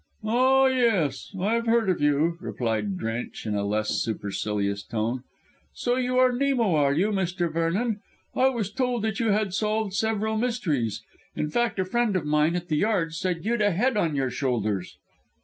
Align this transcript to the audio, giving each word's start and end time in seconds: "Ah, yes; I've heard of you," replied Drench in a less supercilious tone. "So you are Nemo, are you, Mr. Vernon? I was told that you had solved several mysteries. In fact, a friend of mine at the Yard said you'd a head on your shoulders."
"Ah, 0.23 0.65
yes; 0.65 1.29
I've 1.39 1.67
heard 1.67 1.87
of 1.87 2.01
you," 2.01 2.35
replied 2.41 2.97
Drench 2.97 3.45
in 3.45 3.53
a 3.53 3.63
less 3.63 3.89
supercilious 4.03 4.81
tone. 4.81 5.21
"So 5.75 5.95
you 5.95 6.17
are 6.17 6.31
Nemo, 6.31 6.73
are 6.73 6.91
you, 6.91 7.11
Mr. 7.11 7.53
Vernon? 7.53 7.99
I 8.35 8.49
was 8.49 8.71
told 8.71 9.03
that 9.03 9.19
you 9.19 9.29
had 9.29 9.53
solved 9.53 9.93
several 9.93 10.39
mysteries. 10.39 11.03
In 11.35 11.51
fact, 11.51 11.77
a 11.77 11.85
friend 11.85 12.15
of 12.15 12.25
mine 12.25 12.55
at 12.55 12.67
the 12.67 12.77
Yard 12.77 13.13
said 13.13 13.45
you'd 13.45 13.61
a 13.61 13.69
head 13.73 13.95
on 13.95 14.15
your 14.15 14.31
shoulders." 14.31 14.97